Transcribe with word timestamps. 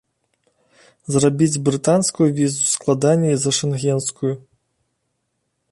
Зрабіць 1.15 1.61
брытанскую 1.67 2.29
візу 2.41 2.63
складаней 2.75 3.35
за 3.43 3.51
шэнгенскую. 3.61 4.33